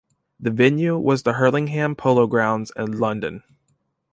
[0.39, 3.43] The venue was the Hurlingham Polo Grounds in London.